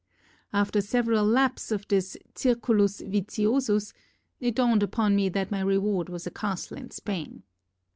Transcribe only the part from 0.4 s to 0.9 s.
After